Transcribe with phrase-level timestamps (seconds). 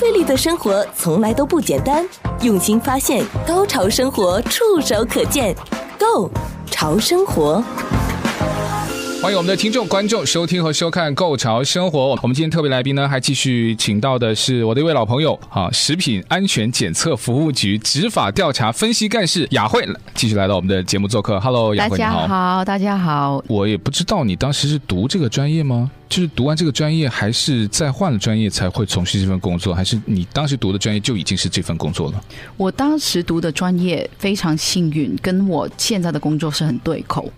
[0.00, 2.08] 费力的生活从来都不简单，
[2.40, 5.54] 用心发现，高潮生活触手可见
[5.98, 6.30] Go
[6.70, 7.62] 潮生活。
[9.22, 12.16] 欢迎我们的听众、观众收听和收看《购潮生活》。
[12.22, 21.38] 我们今天特别来宾呢，还继续请到的是我的一位老朋友啊，食品安全检测服务局执法调查分析干事雅慧，继续来到我们的节目做客。
[21.38, 23.44] Hello，雅慧，大家好，大家好。
[23.46, 25.90] 我也不知道你当时是读这个专业吗？
[26.08, 29.74] 就是读完这个专业，还是再换了专业才会从事这份工作？
[29.74, 32.24] 还是你当时读的专业就已经是这份工作了？
[32.56, 37.30] 我当时读的专业非常幸运，跟我现在的工作是很对口。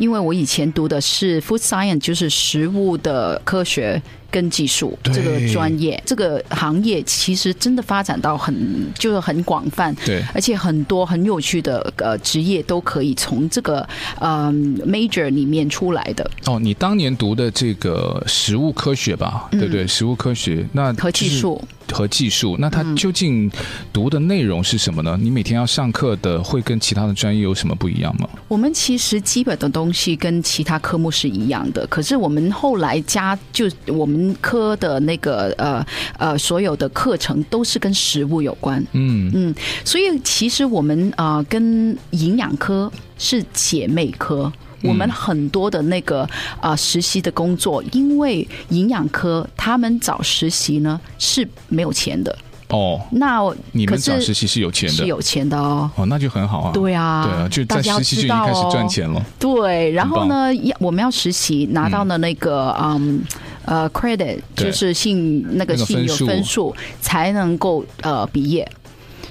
[0.00, 4.00] 因为我以前读的是 food science，就是食物的科学。
[4.30, 8.54] 跟技术这个专业，这个行业其实真的发展到很
[8.94, 13.86] 就是很广泛，对，而且很多很有趣的呃职业都可以从这个
[14.18, 14.52] 呃
[14.86, 16.30] major 里面出来的。
[16.46, 19.86] 哦，你当年读的这个食物科学吧，对不对？
[19.86, 21.60] 食物科学那和技术。
[21.92, 23.50] 和技术，那他究竟
[23.92, 25.18] 读的内容是什么呢？
[25.20, 28.28] 你每天要上课的会跟其他的专业有什么不一样吗？
[28.46, 35.84] 我们其实基本的东西跟其他科目是一样的，可是我们后来加就我们科的那个呃
[36.18, 38.84] 呃所有的课程都是跟食物有关。
[38.92, 39.54] 嗯嗯，
[39.84, 44.52] 所以其实我们啊、呃、跟营养科是姐妹科。
[44.82, 46.22] 我们很多的那个
[46.58, 52.34] 啊、呃、实习的工作，因为营养科他们找实习呢是没有钱的
[52.68, 52.98] 哦。
[53.10, 55.90] 那你们找实习是有钱的，是有钱的哦。
[55.96, 56.72] 哦，那就很好啊。
[56.72, 59.22] 对啊，对啊，就在实习就已经开始赚钱了。
[59.38, 63.22] 对，然后呢，要我们要实习拿到了那个嗯
[63.70, 68.68] 呃 credit，就是信那个信有分数才能够呃毕业。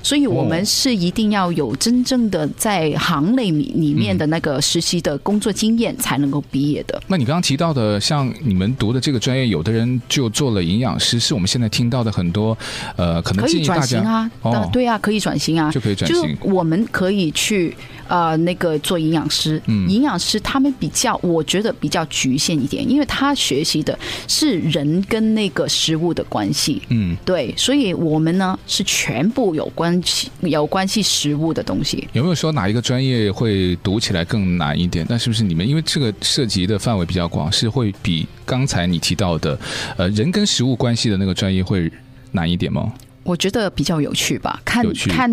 [0.02, 6.98] 所以我们是一定要有真正的在行内里里面的那个实习的工作经验才能够毕业的。
[7.06, 12.58] 那你刚刚提到的，像你们读的这个专业，有的人就做了营养师，是我们现在听到的很多
[12.96, 16.38] 呃，可能可以转型啊，哦，对啊，可以转型啊，就可以转型。
[16.40, 17.76] 就我们可以去。
[18.10, 23.98] 呃，那个做营养师，营养师他们比较，我觉得比较局限一点，因为他学习的
[24.28, 26.82] 是人跟那个食物的关系。
[26.90, 32.08] 嗯，对，所以我们呢是全部有关系有关系食物的东西。
[32.14, 35.06] 有没有说哪一个专业会读起来更难一点？
[35.08, 39.58] 那是不是你们因为这个涉及的范围比较广，是会比刚才你提到的
[39.98, 41.92] 呃人跟食物关系的那个专业会
[42.32, 42.92] 难一点吗？
[43.24, 45.30] 我觉得比较有趣吧，看看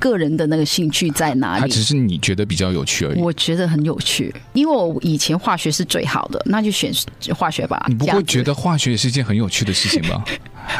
[0.00, 1.60] 个人的那个兴趣在哪里。
[1.60, 3.20] 它只是你觉得比较有趣而已。
[3.20, 6.92] 我觉得很有趣，因为我以前化学是最好的，那就选
[7.34, 7.84] 化学吧。
[7.88, 10.24] 你不会觉得化学也是一件很有趣的事情吗？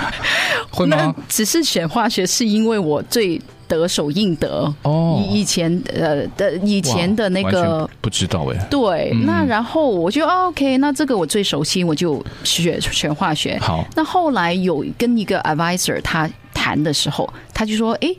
[0.70, 1.14] 会吗？
[1.28, 3.40] 只是选化学是因为我最。
[3.68, 13.58] 得手应得哦，以以前呃的以前的那个不知道哎，对，嗯、那然后我就 OK，那这个我最熟悉，我就学选化学。
[13.58, 16.30] 好，那后来有跟一个 advisor 他
[16.66, 18.12] 谈的时候，他就说，哎。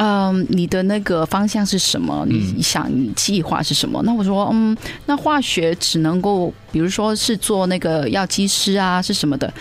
[0.00, 2.24] 嗯，你的那个方向是什么？
[2.28, 4.00] 你想你计划是什么？
[4.00, 9.52] 嗯、那我说，嗯，那化学只能够，比如说是做那个药剂师啊，是什么的？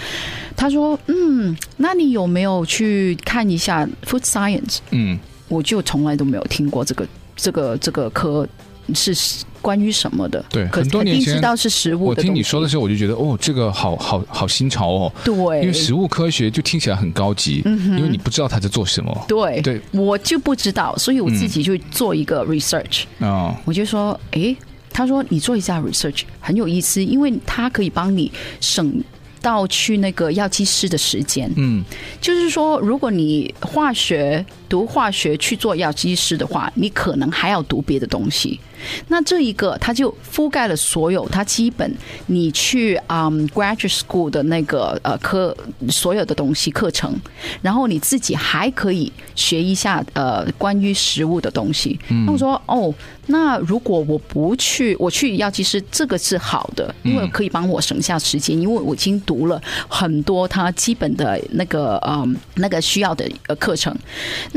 [0.55, 4.77] 他说，嗯，那你有没有去看一下 food science？
[4.91, 5.17] 嗯，
[5.47, 8.47] 我就从来都没有听过这个这个这个科
[8.93, 9.43] 是。
[9.59, 10.41] 关于什么的？
[10.49, 12.05] 对，很多年前知道是食物。
[12.05, 15.13] 我听你说的时候，我就觉得哦，这个好好好新潮哦。
[15.25, 19.25] 对，因为食物科学就听起来很高级，嗯，因为你不知道他在做什么。
[19.27, 23.03] 对对，我就不知道，所以我自己就做一个 research。
[23.19, 24.55] 嗯，我就说，哎，
[24.93, 28.31] 他说你做一下 research 很有意思，因为他可以帮你
[28.61, 29.03] 省
[29.41, 31.51] 到去那个药剂师的时间。
[31.57, 31.83] 嗯，
[32.21, 38.59] 就是说，如果你化学读化学去做药剂师的话，你可能还要读别的东西。
[39.07, 41.91] 那这一个，它就覆盖了所有，它基本
[42.27, 45.55] 你去啊、graduate school 的那个呃科
[45.89, 47.15] 所有的东西课程，
[47.61, 51.99] 然后你自己还可以学一下呃关于食物的东西。
[52.27, 52.93] 那我说哦，
[53.25, 63.93] 那如果我不去，我去药剂师，这个是好的，因为可以帮我省下时间，因为我已经读了很多它基本的那个嗯那个需要的呃课程。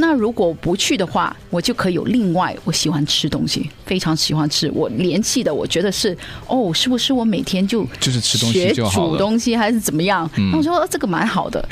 [0.00, 4.11] 那如果不去的话，我就可以有另外我喜欢吃东西，非常。
[4.20, 6.14] 喜欢吃我联系的，我觉得是
[6.47, 10.29] 哦，是不是我每天就就是吃东西就好煮东西还是怎么样？
[10.52, 11.67] 那我说这个蛮好的，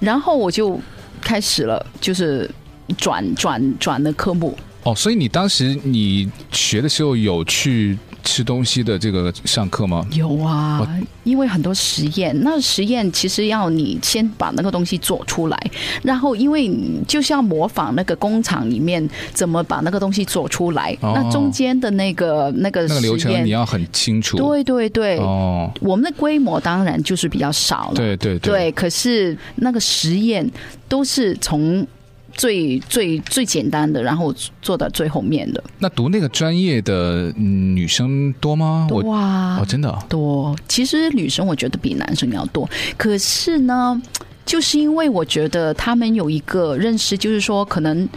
[0.00, 0.78] 然后我就
[1.22, 2.50] 开始了，就是
[2.98, 4.54] 转转转的科目。
[4.82, 10.04] 哦，所以你当时你学的时候有去吃东西的这个上课吗？
[10.12, 10.86] 有啊，
[11.24, 15.70] 因为很多实验，那实验其实要你先把那个东西做出来，
[16.02, 16.70] 然后因为
[17.06, 24.36] 就是要模仿那个工厂里面怎么把那个东西做出来，哦、那中间的那个那个那个流程你要很清楚。
[24.36, 27.94] 对对对，哦，我们的规模当然就是比较少了。
[27.94, 30.50] 对对对，对，可是那个实验
[30.88, 31.86] 都是从。
[32.34, 35.62] 最最最简单的，然后做到最后面的。
[35.78, 38.86] 那读那个专业的女生多吗？
[38.88, 39.58] 多啊！
[39.60, 40.54] 哦，真的多。
[40.68, 42.68] 其实女生我觉得比男生要多。
[42.96, 44.00] 可是呢，
[44.44, 48.08] 就是因为我觉得他们有一个认识，就是说可能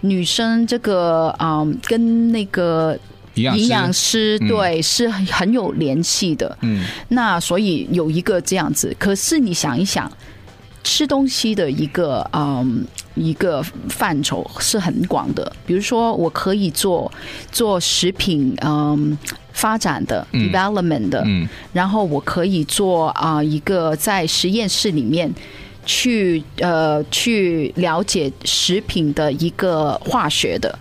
[0.00, 2.98] 女生这个啊、嗯，跟那个
[3.34, 6.58] 营养师对、嗯、是很有联系的。
[6.62, 8.94] 嗯，那所以有一个这样子。
[8.98, 10.10] 可是你想一想。
[10.82, 12.84] 吃东西的一个嗯
[13.14, 17.10] 一个范畴是很广的，比如说我可以做
[17.50, 19.16] 做食品嗯
[19.52, 25.32] 发展的、嗯、development 的，嗯，然后我可以做啊、呃、一个在实验室里面
[25.84, 30.78] 去呃去了解食品的一个化学的，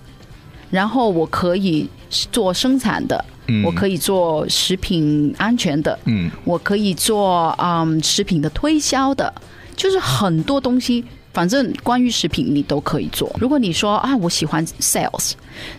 [0.69, 1.87] 然后我可以
[2.31, 9.31] 做生产的，嗯，我可以做食品安全的，嗯，我可以做嗯食品的推销的。
[9.81, 13.33] 就是很多东西，反正关于食品你都可以做。
[13.39, 15.31] 如果你说啊，我喜欢 sales，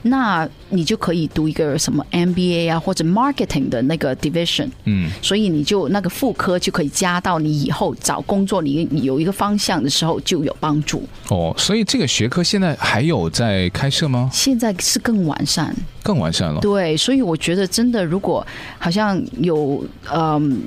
[0.02, 4.68] 那你就可以读一个什么 MBA 啊，或者 marketing 的那个 division。
[4.84, 11.06] 嗯，所以你就那个副科就可以加到你以后找工作，你有一个方向的时候就有帮助。
[11.28, 14.30] 哦，所以这个学科现在还有在开设吗？
[14.32, 15.74] 现在是更完善。
[16.04, 18.44] 更完善了，对，所以我觉得真的，如果
[18.76, 20.60] 好像有嗯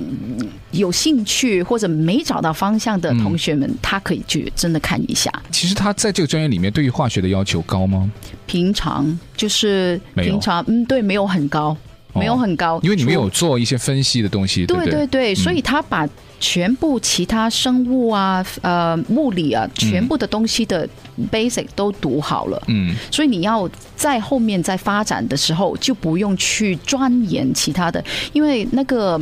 [0.70, 5.32] 有兴趣或者没找到方向的同学们，嗯、他可以去真的看一下。
[5.50, 8.10] 其实他在这个专业里面，对于化学的要求高吗？
[8.46, 11.76] 平常就是平常，嗯，对，没有很高，
[12.14, 14.90] 没有很高，因为你没有做一些分析的东西，对对？
[14.90, 16.08] 对，对，所以他把。
[16.38, 20.86] 全部其他生物啊，呃，物理啊，全部的东西的
[21.32, 29.18] basic 都读好了，嗯，所以你要在后面在发展的时候，就不用去钻研其他的，因为那个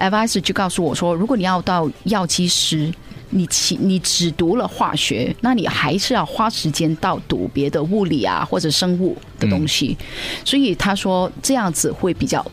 [0.00, 2.92] advisor 就告诉我说，如果你要到药剂师，
[3.30, 9.96] 你其你只读了化学，那你还是要花时间到读别的物理啊或者生物的东西，
[10.44, 12.44] 所以他说这样子会比较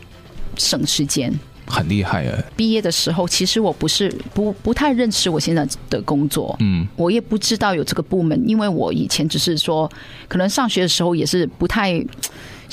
[0.56, 1.32] 省时间。
[1.66, 2.44] 很厉害哎！
[2.54, 9.90] 毕业的时候，其实我不是不不太认识我现在的工作，嗯，我也不知道有这个部门，因为我以前只是说，
[10.28, 12.04] 可能上学的时候也是不太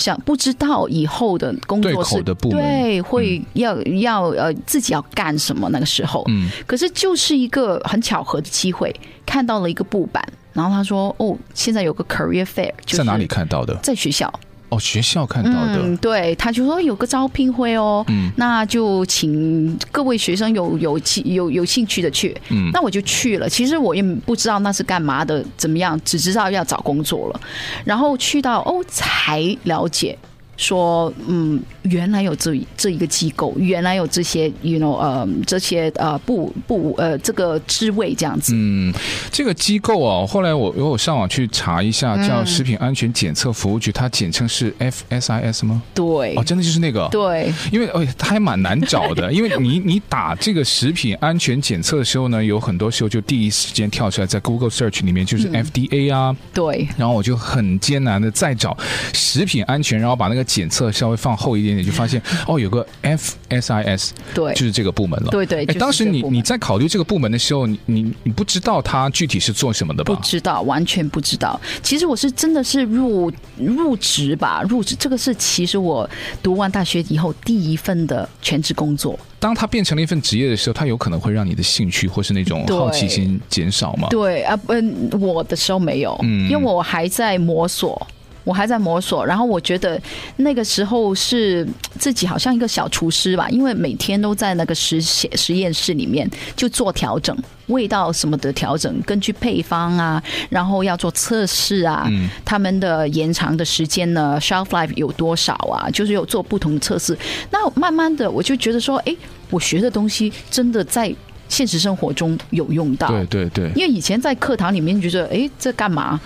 [0.02, 8.94] 想，不知道以后的工作是的部门对会要、嗯、要呃自己要干什么那个时候，嗯，可是就是一个很巧合的机会，
[9.26, 13.76] 看到了一个布板，然后他说哦，现在有个 career fair，就是在哪里看到的？
[13.84, 14.32] 在学校。
[14.72, 23.50] 哦，学校看到的，嗯，对，他就说有个招聘会哦，嗯，那就请各位学生有有兴有有兴趣的去，嗯，那我就去了。
[23.50, 27.42] 其实我也不知道那是干嘛的，怎么样，只知道要找工作了，
[27.84, 30.18] 然后去到哦，才了解。
[30.58, 38.54] 说嗯，原来有这这一个机构，原来有这些，you know，呃，这些呃部部呃这个职位这样子。
[38.56, 38.94] 嗯，
[39.32, 45.82] 这个机构啊，后来我我上网去查一下，叫食品安全检测服务局，它简称是 FSIS 吗？
[45.96, 47.08] 对，哦，真的就是那个。
[47.12, 56.30] 对，因为哎，它还蛮难找的， 因为你你打这个食品安全检测的时候呢，有很多时候就第一时间跳出来，在 Google Search 里面就是 FDA 啊。
[56.30, 56.88] 嗯、对。
[56.98, 58.78] 然后我就很艰难的再找
[59.14, 60.46] 食品安全，然后把那个。
[60.52, 65.30] 检测稍微放后一点点，就发现 哦，有个 FSIS，对，就是这个部门了。
[65.32, 70.14] 对对，哎，当时你你在考虑这个部门的时候，你你你不知道它具体是做什么的吧？
[70.14, 71.60] 不知道，完全不知道。
[71.84, 76.10] 其实我是真的是入入职吧，入职这个是其实我
[76.42, 79.20] 读完大学以后第一份的全职工作。
[79.40, 84.08] 当它变成了一份职业的时候，它有可能会让你的兴趣或是那种好奇心减少吗？
[84.12, 88.08] 对啊，嗯，我的时候没有，嗯，因为我还在摸索。
[88.44, 90.02] 我还在摸索，然后我觉得
[90.38, 91.68] 那个时候是
[92.00, 105.90] 自己好像一个小厨师吧，因为每天都在那个实实实验室里面就做调整，味道什么的调整，根据配方啊，然后要做测试啊，嗯，他们的延长的时间呢，shelf life 有多少啊？
[105.92, 107.18] 就是有做不同的测试。
[107.52, 109.16] 那慢慢的我就觉得说，哎，
[109.50, 111.14] 我学的东西真的在。
[111.50, 116.18] 现实生活中有用到，对对对，因为以前在课堂里面觉得，哎，这干嘛？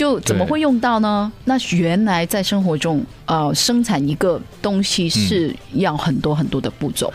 [0.00, 1.30] 就怎么会用到呢？
[1.44, 7.12] 那原来在生活中，呃，生产一个东西是要很多很多的步骤。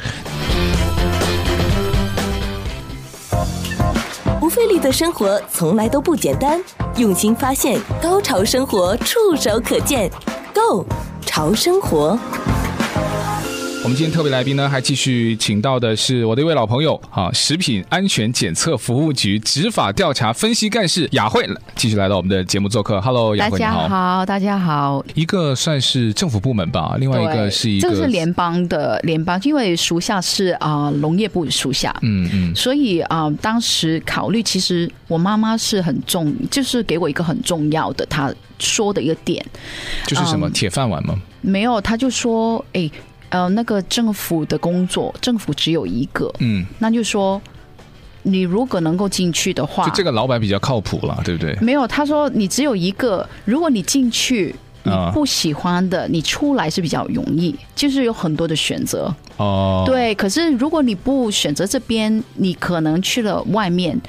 [4.39, 6.62] 不费力的生活从来都不简单，
[6.98, 10.08] 用心发现，高潮生活触手可见
[10.54, 10.86] Go
[11.25, 12.15] 潮生活。
[13.86, 23.00] 我们今天特别来宾呢，还继续请到的是我的一位老朋友啊，食品安全检测服务局执法调查分析干事雅慧，继续来到我们的节目做客。
[23.00, 25.06] Hello，雅慧，大家好，大家好。
[25.13, 39.46] 一个算是政府部门吧，另外一个是一个，这个是联邦的联邦，因为属下是啊农业部属下，嗯嗯，所以啊、呃、当时考虑，其实我妈妈是很重，就是给我一个很重要的，她说的一个点，
[40.08, 41.15] 就是什么、嗯、铁饭碗吗？
[41.42, 42.89] 没有，他就说，哎。
[43.29, 47.41] 呃，那个政府的工作，政府只有一个，嗯，那就说
[48.24, 51.55] 你如果能够进去的话，就这个老板比较靠谱了，对不对？
[51.62, 59.84] 没有，他说你只有一个，如果你进去你不喜欢的，你出来是比较容易，就是有很多的选择哦。
[59.86, 64.00] 对，可是如果你不选择这边，你可能去了外面，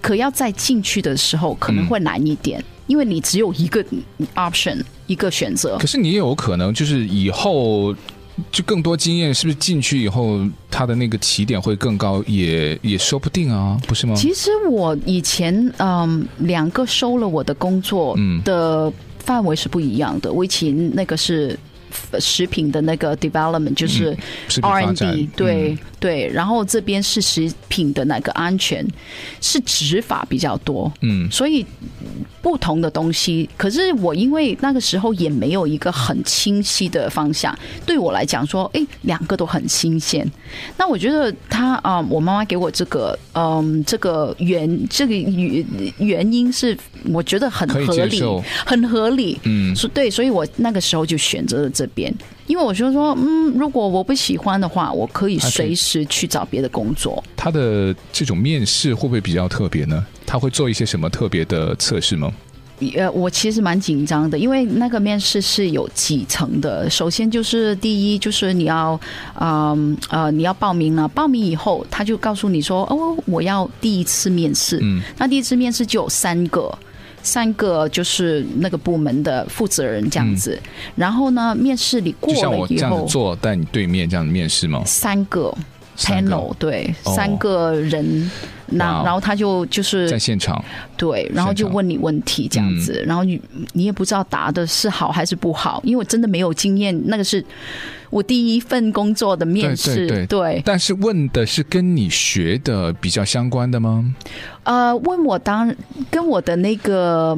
[0.00, 3.84] 可要再进去的时候可能会难一点，因为你只有一个
[4.34, 5.76] option，一个选择。
[5.78, 7.94] 可是你也有可能就是以后。
[8.52, 10.40] 就更多经验，是不是进去以后，
[10.70, 14.14] 他的那个起点会更高，也也说不定啊，不是吗？
[14.14, 20.32] 其实我以前嗯，两个收了我的工作的范围是不一样的。
[20.32, 21.58] 我以前那个是
[22.18, 24.16] 食品的那个 development，就是
[24.62, 26.28] R N D，对、嗯、对。
[26.28, 28.86] 然后这边是食品的那个安全，
[29.40, 31.64] 是执法比较多，嗯，所以。
[32.42, 37.52] 不同的东西，可是我因为那个时候也没有一个很清晰的方向，
[37.84, 40.24] 对我来讲说，哎，两个都很新鲜。
[40.76, 45.66] 那我觉得他啊、呃，我妈妈给我这个，嗯、呃，这个原这个原
[45.98, 46.78] 原因是
[47.12, 48.22] 我觉得很合理，
[48.64, 49.38] 很合理。
[49.44, 52.12] 嗯，所对，所以我那个时候就选择了这边，
[52.46, 57.22] 因为我就说，嗯，如果我不喜欢的话，我可以随时去找别的工作。
[57.36, 60.04] 他的这种面试会不会比较特别呢？
[60.24, 62.32] 他会做一些什么特别的测试吗？
[62.94, 66.90] 呃，我其实蛮紧张的，因为那个面试是有几层的。
[66.90, 69.00] 首先就是第一，就是你要，
[69.40, 71.08] 嗯呃，呃，你要报名了。
[71.08, 74.78] 报名以后，他就告诉你说，哦，我要第一次面试。
[74.82, 76.70] 嗯，那第一次面试就有三个，
[77.26, 80.58] 三个就是那个部门的负责人这样子。
[80.62, 84.82] 嗯，然后呢，面试你过了以后，就像我这样坐在你对面这样面试吗？
[84.86, 85.52] 三个。
[85.98, 88.30] panel 对、哦、三个人，
[88.66, 90.62] 那然后他就就是在现场，
[90.94, 93.40] 对，然后就问你问题这样子，然后你
[93.72, 97.42] 你也不知道答的是好还是不好，因为我真的没有经验，那个是
[98.10, 104.14] 我第一份工作的面试，对，对，对，对，但是问的是跟你学的比较相关的吗？
[104.66, 105.74] 呃，问我当
[106.10, 107.34] 跟我的那个。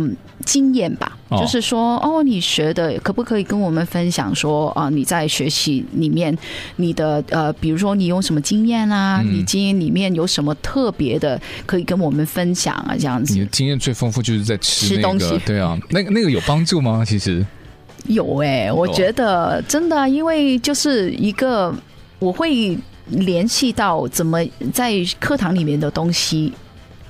[0.47, 4.35] 经验吧，就是说，哦，你学的可不可以跟我们分享？
[4.35, 6.35] 说啊，你在学习里面，
[6.77, 9.21] 你的呃，比如说你有什么经验啊？
[9.23, 12.95] 嗯、你经验里面有什么特别的可以跟我们分享啊？
[12.99, 17.05] 这样子，你的经验最丰富就是在吃、那个、吃东西，对啊，那个那个有帮助吗？
[17.05, 17.45] 其实
[18.07, 21.75] 有哎、欸，我觉得真的，因为就是一个
[22.21, 24.39] 我会联系到怎么
[24.73, 26.55] 在课堂里面的东西。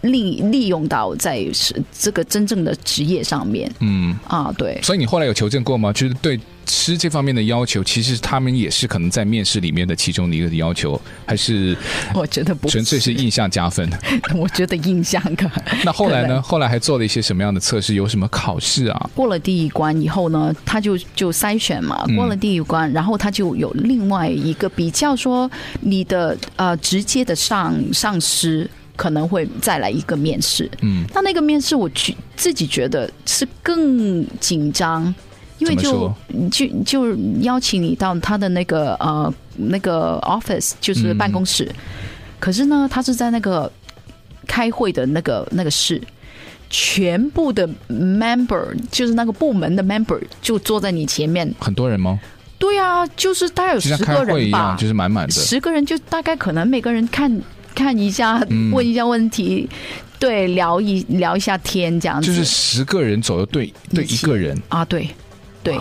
[0.03, 5.93] 利利用到在是这个真正的职业上面，嗯啊对，所以你后来有求证过吗？
[5.93, 11.77] 就是对吃这方面的要求，其实他们也是可能在面试里面的其中的一个要求，还是
[12.15, 13.89] 我觉得不纯粹是印象加分。
[14.37, 15.51] 我觉得印象可。
[15.85, 16.41] 那后来呢？
[16.43, 17.95] 后来还做了一些什么样的测试？
[17.95, 19.11] 有什么考试啊？
[19.15, 22.05] 过了第一关以后呢，他就就筛选嘛。
[22.15, 25.51] 过了第一关，然后他就有另外一个比较说
[25.81, 28.69] 你的呃直接的上上司。
[28.99, 35.15] 可能会再来一个面试，嗯，那那个面试我去自己觉得是更紧张，
[35.59, 36.13] 因为就
[36.51, 41.77] 就就邀请你到他的那个呃那个 office 就是办公室，嗯，
[42.41, 43.71] 可是呢，他是在那个
[44.49, 46.03] 开会的那个那个室，
[46.69, 52.19] 全部的 member 就是那个部门的 member 就坐在你前面，很多人吗？
[52.59, 57.41] 对啊，就是大概有十个人吧，就是满满的，十个人就大概可能每个人看。
[57.75, 58.41] 看一下，
[58.73, 59.77] 问一下问题，嗯、
[60.19, 62.27] 对，聊一聊一下天，这样子。
[62.27, 65.09] 就是十个人左右对对一个人啊，对
[65.63, 65.79] 对。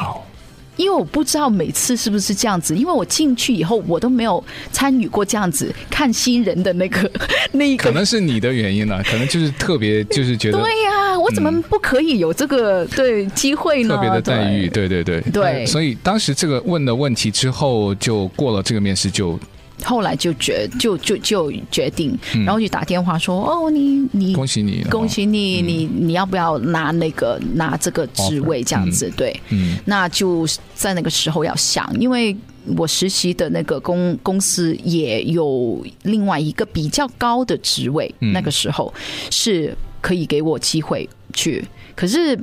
[0.76, 7.12] 因为我不知道每次是不是这样子，因为我进去以后我都没有参与过这样子看新人的那个
[7.52, 7.86] 那一个。
[7.86, 10.60] 可能是你的原因了，可能就是特别就是觉得。
[10.62, 13.96] 对呀、啊，我怎么不可以有这个、嗯、对机会呢？
[13.96, 15.66] 特别的待遇，对对对对，对。
[15.66, 19.40] 所以当时这个问了问题之后，就过了这个面试就。
[19.84, 29.12] 后来就决就就就决定，然后就打电话说：“哦，你你恭喜你，恭喜你，你你要不要拿那个拿这个职位这样子？
[29.16, 32.36] 对，嗯，那就在那个时候要想，因为
[32.76, 38.94] 我实习的那个公公司也有另外一个比较高的职位，那个时候
[39.30, 41.64] 是可以给我机会去，
[41.96, 42.38] 可是。”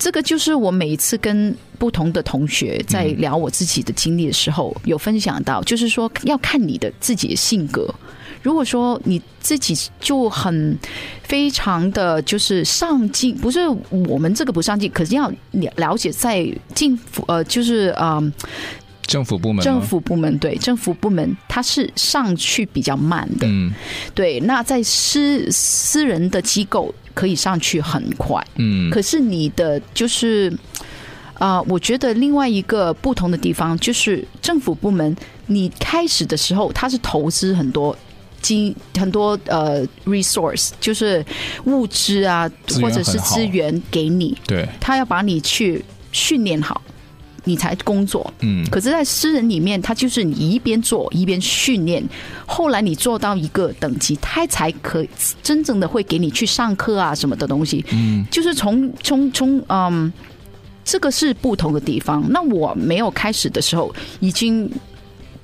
[0.00, 7.94] 这个就是我每一次跟不同的同学在聊我自己的经历的时候，有分享到，就是说要看你的自己的性格。
[8.42, 10.78] 如果说你自己就很
[11.22, 15.30] 非常的就是上进，不是我们这个不上进，可是要
[15.76, 18.32] 了解在进呃，就是嗯，
[19.10, 23.72] 政府部门，政府部门对政府部门，它是上去比较慢的，嗯，
[24.14, 24.38] 对。
[24.40, 28.88] 那在私私人的机构可以上去很快，嗯。
[28.90, 30.48] 可是你的就是
[31.34, 37.96] 啊、呃，我觉得另外一个不同的地方就是政府部门，你开始的时候它是投资很多。
[38.42, 41.22] 经很多呃 resource 就是
[41.66, 42.50] 物资啊，
[42.80, 46.80] 或者是资源给你，对，他要把你去训练好，
[47.44, 48.32] 你才工作。
[48.40, 52.02] 嗯，可是，在私人里面，他就是你一边做一边训练，
[52.46, 55.08] 后来你做到一个等级，他才可以
[55.42, 57.84] 真正的会给你去上课啊什么的东西。
[57.92, 60.12] 嗯，就是从从从嗯，
[60.84, 62.24] 这个是不同的地方。
[62.30, 64.70] 那我没有开始的时候已经。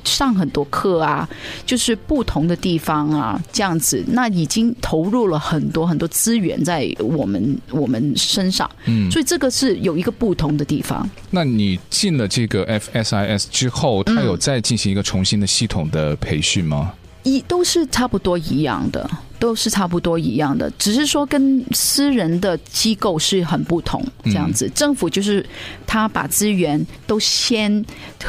[0.06, 1.28] 上很多课啊，
[1.66, 11.08] 就是不同的地方啊，这样子，那已经投入了很多很多资源在我们我们身上，嗯，所以这个是有一个不同的地方。
[11.30, 16.92] 那你进了这个 FSIS 之后，他有再进行一个重新的系统的培训吗？
[17.26, 24.70] 一都是差不多一样的，都是差不多一样的，只是说跟私人的机构是很不同，这样子。
[24.72, 25.44] 政府就是
[25.84, 27.84] 他把资源都先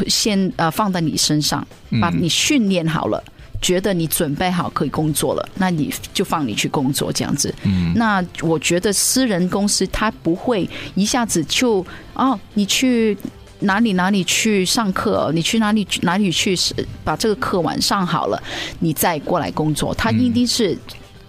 [0.07, 1.65] 先呃放在你身上，
[2.01, 3.23] 把你训练好了，
[3.61, 7.53] 觉得你准备好可以工作了，那你就放你去工作这样子。
[7.65, 11.85] 嗯，那我觉得私人公司他不会一下子就
[12.15, 13.15] 哦，你去。
[13.59, 15.31] 哪里哪里去上课？
[15.33, 16.55] 你去哪里哪里去
[17.03, 18.41] 把这个课完上好了，
[18.79, 19.93] 你再过来工作。
[19.95, 20.77] 他一定是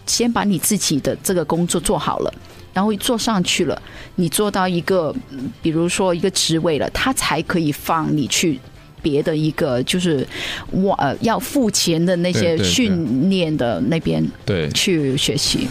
[0.06, 2.34] 先把你自己的这个工作做好了，
[2.72, 3.80] 然后做上去了，
[4.16, 5.14] 你做到一个，
[5.62, 8.58] 比如说一个职位了，他才可以放你去
[9.00, 10.26] 别的一个，就是
[10.70, 15.68] 我呃要付钱的那些训练的那边对去学习。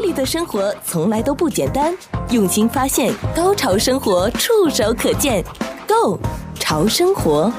[0.00, 1.92] 这里的生活从来都不简单，
[2.30, 5.44] 用心发现，高潮生活触手可见
[5.88, 6.16] Go
[6.54, 7.52] 潮生活。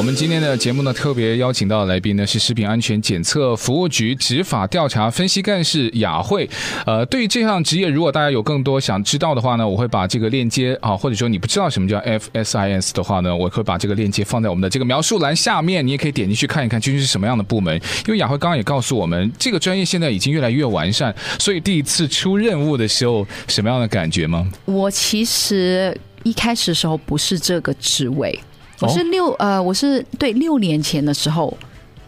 [0.00, 6.48] 我们今天的节目呢，特别邀请到的来宾呢是食品安全检测服务局执法调查分析干事雅慧。
[6.86, 11.98] 呃，对于这项职业，如果大家有更多想知道的话呢，我会把这个链接啊，或者说你不知道什么叫
[12.32, 17.76] FSIS 的话呢，我会把这个链接放在我们的这个描述栏下面，你也可以点进去看一看究竟是什么样的部门。
[18.06, 24.50] 因为雅慧刚刚也告诉我们，这个专业现在已经越来越完善，所以第一次出任务的时候，什么样的感觉吗？
[24.64, 28.40] 我其实一开始的时候不是这个职位。
[28.80, 31.56] 我是六呃，我是对六年前的时候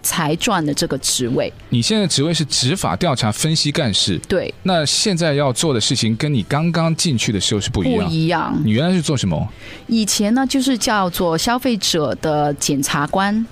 [0.02, 1.52] 才转的这个职位。
[1.68, 4.52] 你现在职位是执法调查分析干事，对。
[4.62, 8.06] 那现在要做的事情跟你刚刚进去的时候是不一样。
[8.06, 8.62] 不一样。
[8.64, 9.48] 你原来是做什么？
[9.86, 13.46] 以前呢，就是叫做消费者的检察官。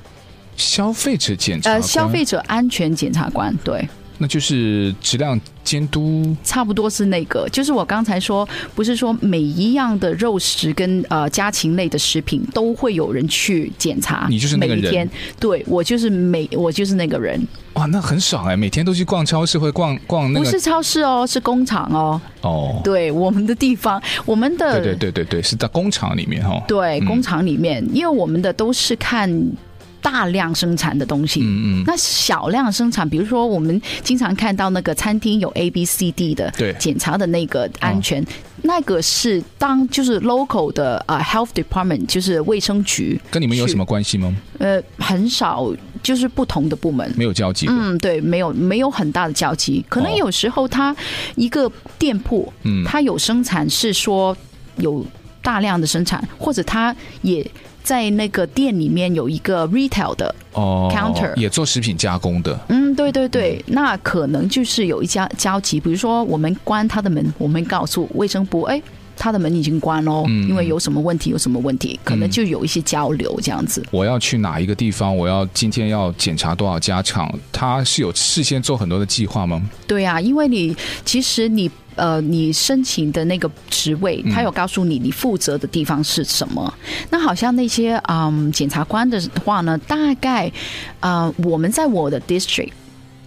[0.57, 1.81] 消费者检察官。
[1.81, 3.89] 呃，消费者安全检察官，对。
[4.19, 7.49] 那就是质量监督，差不多是那个。
[7.51, 14.27] 就是我刚才说，不是说每一样的肉食跟呃家禽类的食品都会有人去检查。
[14.29, 14.83] 你就是那个人。
[14.83, 17.41] 每一天，对，我就是每我就是那个人。
[17.75, 18.57] 哇，那很爽哎！
[18.57, 20.45] 每天都去逛超市，会逛逛那个。
[20.45, 22.21] 不是超市哦，是工厂哦。
[22.41, 22.81] 哦。
[22.83, 24.81] 对，我们的地方，我们的。
[24.81, 26.61] 对对对对对，是在工厂里面哦。
[26.67, 29.31] 对，工厂里面，嗯，因为我们的都是看。
[30.03, 38.25] 大量生产的东西，嗯嗯，那小量生产，比如说我们经常看到那个餐厅有 A B C D 的，对，检查的那个安全，
[38.63, 44.35] 那个是当就是 local 的啊 health department，就是卫生局，跟你们有什么关系吗？
[44.59, 45.71] 呃，很少，
[46.03, 47.67] 就是不同的部门，没有交集。
[47.69, 50.97] 嗯，对，没有没有很大的交集，可能有时候他
[51.37, 54.37] 一个店铺，嗯，他有生产是说
[54.77, 55.05] 有
[55.43, 57.47] 大量的生产，或者他也。
[57.83, 62.59] 在那个店里面有一个 retail 的 counter，、哦、也做食品加工的。
[62.69, 65.81] 嗯，对对对，嗯、那可能就是有一家交集。
[65.81, 68.81] 比如说，我们关他的门，我们告诉卫生部，哎，
[69.21, 73.85] 他的门已经关喽，嗯、因为有什么问题，有什么问题，可能就有一些交流这样子。
[73.91, 75.15] 我要去哪一个地方？
[75.15, 77.31] 我要今天要检查多少家厂？
[77.53, 79.61] 他是有事先做很多的计划吗？
[79.87, 81.71] 对啊，因为你其实你。
[81.97, 86.73] 呃，你申请的那个职位，他有告诉你你负责的地方是什么？
[86.87, 90.47] 嗯、那好像那些嗯检察官的话呢，大概
[91.01, 92.71] 啊、呃，我们在我的 district，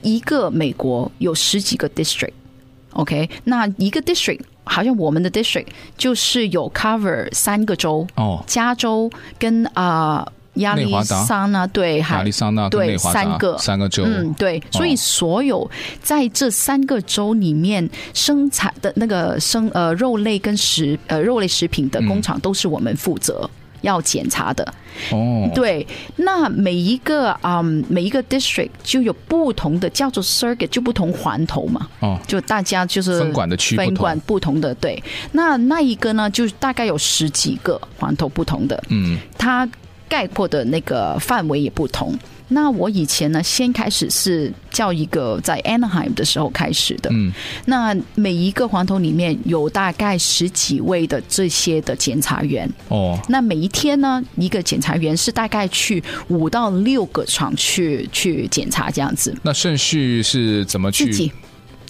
[0.02, 3.30] 一个美国有十几个 district，OK，、okay?
[3.44, 10.24] 那一个 district 好像我们的 district 就是有 cover 三个州哦，加州跟啊。
[10.26, 13.58] 呃亚利桑那对，亚利桑那对三个。
[13.58, 15.68] 三个州，嗯，对，所以所有
[16.04, 23.50] 在这三个州里面生产的那个生呃肉类跟食呃肉类食品的工厂都是我们负责
[23.84, 24.74] 要检查的。
[25.12, 31.88] 哦，对，那每一个啊、嗯、每一个 district 就有不同的叫做 circuit，就不同环头嘛。
[32.00, 38.84] 哦，就大家就是分管的区分管不同的对，那那一个呢，就大概有十几个环头不同的。
[38.90, 39.70] 嗯，它。
[40.10, 42.16] 概括的那个范围也不同。
[42.54, 47.10] 那我以前呢，先开始是叫一个在 Anaheim 的时候开始的。
[47.12, 47.32] 嗯，
[47.66, 52.70] 那每一个黄头里面有大概十几位的这些的检查员。
[52.88, 59.36] 哦，那每一天呢，一个检查员是大概去五到六个厂去去检查这样子。
[59.44, 61.06] 那顺序是怎么去？
[61.06, 61.32] 自己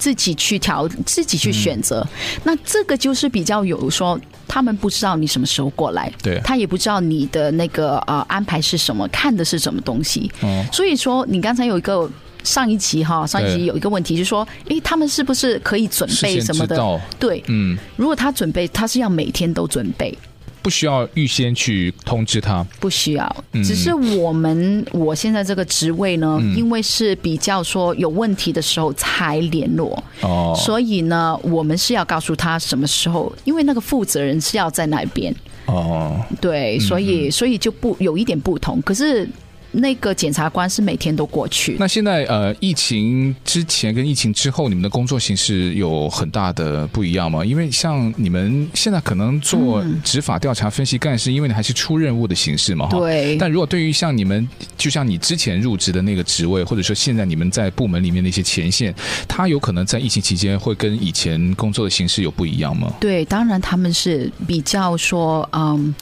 [0.04, 2.02] 自己去调，自己去选择。
[2.02, 4.20] 嗯、那这个就是比较有说。
[4.46, 10.30] 他们不知道你什么时候过来，对，他也不知道你的那个呃安排是什么，看的是什么东西。
[10.42, 12.08] 哦，所以说你刚才有一个
[12.44, 17.02] 上一集哈，上一集有一个问题，就是说，诶，他们是不是可以准备什么的？
[17.18, 20.16] 对，嗯，如果他准备，他是要每天都准备。
[20.64, 39.30] 不需要预先去通知他，不需要，只是我们我现在这个职位呢，嗯、因为是比较说有问题的时候才联络，哦，所以呢，我们是要告诉他什么时候，因为那个负责人是要在那边，哦，对，所以、嗯、所以就不有一点不同，可是。
[39.74, 41.76] 那个检察官是每天都过去。
[41.80, 47.44] 那现在呃，疫情之前跟疫情之后，你们的工作形式有很大的不一样吗？
[47.44, 52.98] 因为像你们现在可能做执法调查分析干事，因为你还是出任务的形式嘛，哈。
[53.00, 53.36] 对。
[53.38, 58.94] 但如果对于像你们，就像你之前入职的那个职位，或者说现在你们在部门里面的一些前线，
[59.28, 62.94] 他有可能在疫情期间会跟以前工作的形式有不一样吗？
[63.00, 65.94] 对，当然他们是比较说，嗯。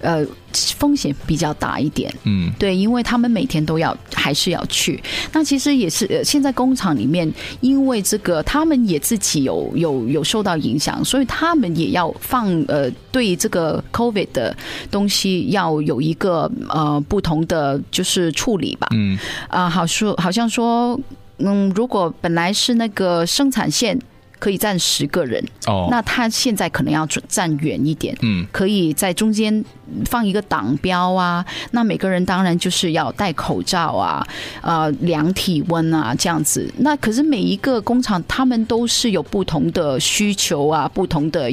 [0.00, 5.02] 呃，风险比较大一点，嗯，对，因为他们每天都要还是要去。
[5.32, 14.54] 那其实也是，呃，现在工厂里面，因为这个，他们也自己有有有受到影响，所以他们也要放呃，对这个 COVID 的
[14.90, 19.16] 东西要有一个呃不同的就是处理吧，嗯，
[19.48, 21.00] 啊、呃，好说好像说，
[21.38, 23.98] 嗯，如果本来是那个生产线。
[24.44, 29.64] 可以站十个人哦，那他现在可能要站远一点，嗯，可以在中间
[30.04, 31.42] 放一个挡标啊。
[31.70, 34.22] 那每个人当然就是要戴口罩啊，
[34.60, 36.70] 呃，量体温啊，这样子。
[36.76, 41.50] 那可是每一个工厂他们都是有不同的需求啊，不同的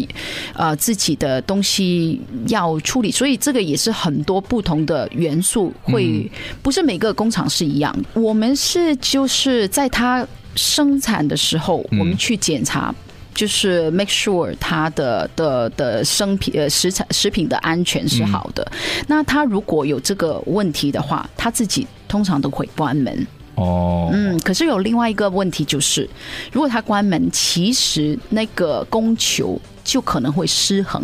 [0.51, 6.29] 呃自己的东西要处理，所以这个也是很多不同的元素会，
[6.61, 7.95] 不是每个工厂是一样。
[8.15, 10.27] 我们是就是在他。
[10.55, 12.93] 生产的时候，我们去检查，
[13.33, 18.69] 就是 make sure 它的的的生品呃食材食品的安全是好的。
[19.07, 23.27] 那他如果有这个问题的话，他自己通常都会关门。
[23.55, 26.09] 哦，嗯，可是有另外一个问题就是，
[26.51, 31.03] 如果他关门，其实那个供求就可能会失衡。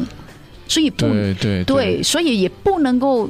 [0.67, 3.29] 所以不对对对，所以也不能够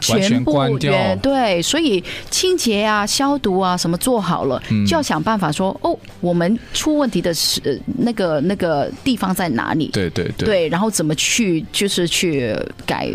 [0.00, 0.78] 全部。
[1.22, 9.90] 对，所以清洁啊、消毒啊什么做好了，就要想办法说哦，我们出问题的是那个那个地方在哪里？
[9.92, 12.54] 对对对，对，然后怎么去就是去
[12.86, 13.10] 改。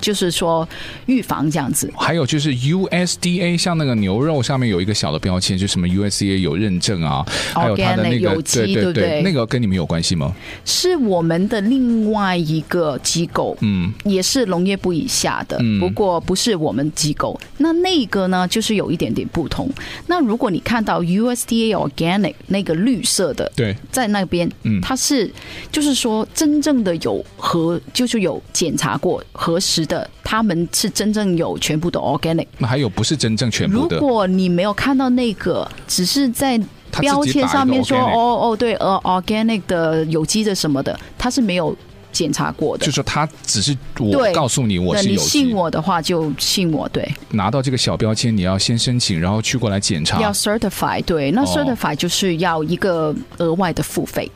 [0.00, 0.68] 就是说
[1.06, 10.34] 预防这样子，还有就是 USDA，像那个牛肉上面有一个小的标签，就什么 USDA 有认证啊，还有它的那个对对对，那个跟你们有关系吗？
[10.64, 17.38] 是我们的另外一个机构，嗯，也是农业部以下的，不过不是我们机构。
[17.58, 19.70] 那那个呢，就是有一点点不同。
[20.06, 25.30] 那如果你看到 USDA Organic 那个绿色的，对，在那边，嗯，它是
[25.70, 29.83] 就是说真正的有核，就是有检查过核实。
[29.86, 32.46] 的，他们是真正有全部的 organic。
[32.58, 33.96] 那还有不是真正全部的？
[33.96, 36.60] 如果你没有看到那个，只是在
[37.00, 41.76] 标签上面说哦哦对，呃 organic 的有机的什么的，他是没有
[42.12, 42.86] 检查过的。
[42.86, 46.88] 就说他只是我告诉你我是有机，你信我的话就信我。
[46.90, 50.20] 对，拿到这个小标签，你要先申请，然后去过来检查。
[50.20, 54.30] 要 certify，对，那 certify 就是要一个额外的付费。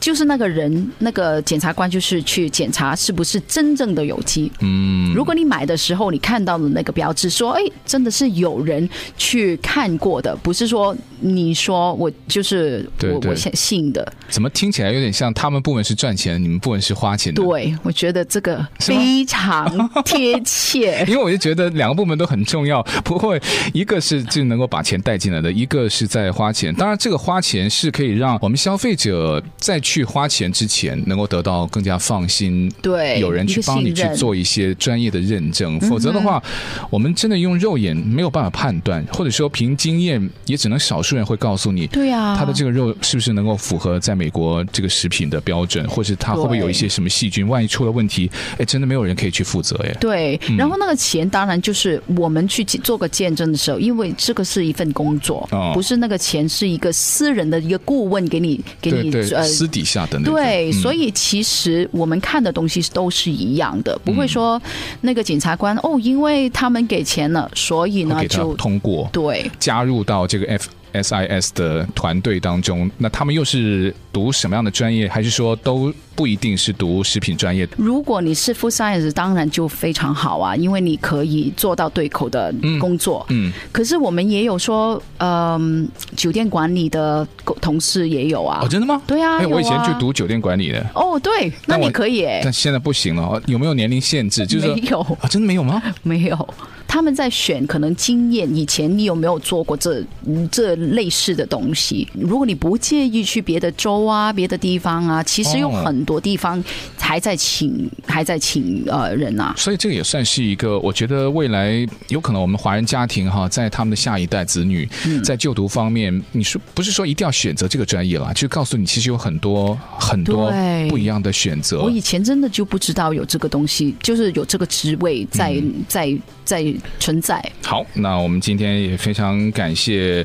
[0.00, 4.50] 就是那个人，那个检察官就是去检查是不是真正的有机。
[4.60, 14.12] 嗯，如果你买的时候你看到的那个标志说，哎，真的是有人去看过的，不是说你说我就是我我相信的。
[14.28, 17.42] 怎么听起来有点像他们部门是赚钱，你们部门是花钱的？
[17.42, 21.04] 对，我觉得这个非常贴切。
[21.08, 23.40] 因为我就觉得两个部门都很重要，不会
[23.72, 26.74] 一个是就能够把钱带进来的，一个是在花钱。
[26.74, 29.42] 当然，这个花钱是可以让我们消费者。
[29.68, 35.78] 在去花钱之前，能够得到更加放心，对，有人去帮你去做一些专业的认证。
[35.80, 36.42] 否则的话，
[36.88, 49.92] 我们真的用肉眼没有办法判断，或者说凭经验，也只能少数人会告诉你，对呀，他的这个肉是不是能够符合在美国这个食品的标准，或是他会不会有一些什么细菌，万一出了问题，哎，真的没有人可以去负责哎。
[50.00, 60.34] 对，然后那个钱当然就是我们去做个见证的时候，因为这个是一份工作，不是那个钱是一个私人的一个顾问给你给你呃私底下的那种。
[60.34, 64.60] 对，所以其实我们看的东西都是一样的，不会说
[65.00, 70.68] 那个检察官哦，因为他们给钱了，所以呢就通过，对，加入到这个 F。
[70.92, 75.08] SIS 的团队当中，那他们又是读什么样的专业？
[75.08, 77.68] 还是说都不一定是读食品专业？
[77.76, 83.24] 如果你是 Food Science，当然就非常好啊，因为你可以做到对口的工作。
[83.28, 87.26] 嗯，嗯，可是我们也有说，嗯，酒店管理的
[87.60, 88.60] 同事也有啊。
[88.62, 89.00] 哦，真的吗？
[89.06, 90.84] 对啊，哎，我以前就读酒店管理的。
[90.94, 93.40] 哦，对，那你可以哎，但现在不行了。
[93.46, 94.46] 有没有年龄限制？
[94.46, 95.82] 就是没有啊，真的没有吗？
[96.02, 96.54] 没有。
[96.88, 100.02] 他们在选可能经验，以前你有没有做过这
[100.50, 102.08] 这类似的东西？
[102.14, 106.64] 如果你不介意去别的州啊、别的地方啊，其实有很多地方
[106.98, 109.54] 还在请还在请呃人啊。
[109.56, 114.88] 所以这个也算是一个，我觉得未来有可能我们华人家庭哈，在他们的下一代子女
[115.22, 120.50] 在就读方面，你说不是说一定要选择这个专业了，就告诉你其实有很多很多
[120.88, 121.82] 不一样的选择。
[121.82, 126.18] 我以前真的就不知道有这个东西，就是有这个职位在在
[126.48, 126.64] 在。
[126.98, 127.42] 存在。
[127.62, 130.24] 好，那我们今天也非常感谢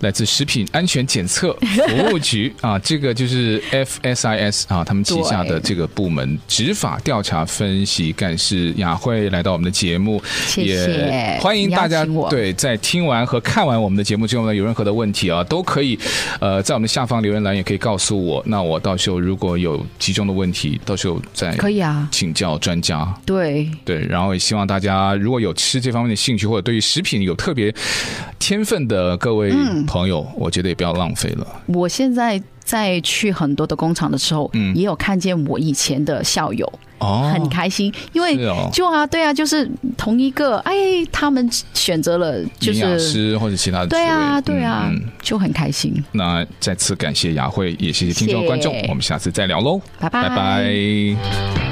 [0.00, 1.56] 来自食品安全检测
[1.88, 12.04] 服务局啊，这个就是 FSIS 啊，他们旗下的这个部门执法调查分析干事雅慧来到我们的节目，谢谢，也欢迎大家。
[12.28, 15.98] 对，在听完和看完我们的节目之后呢，有任何的问题啊，都可以
[16.40, 23.06] 呃在我们下方留言栏也可以告诉我，那我到时候如果有集中的问题，到时候再可以啊请教专家。
[23.24, 27.74] 对对，然后也希望大家如果有吃这方面的兴趣，或者对于食品有特别
[28.38, 29.52] 天分的各位
[29.86, 31.46] 朋友，嗯、我觉得也不要浪费了。
[31.66, 38.36] 我现在在去很多的工厂的时候，嗯，也有看见我以前的校友，哦，很开心，因为
[38.72, 40.72] 就啊，对啊，就是同一个，哎，
[41.10, 45.92] 他们选择了就是营养师或者其他的，对啊，对啊，嗯、就很开心。
[46.12, 48.82] 那再次感谢雅慧，也谢谢听众观众，谢。
[48.82, 50.28] 谢我们下次再聊喽，拜拜。
[50.28, 51.67] 拜拜。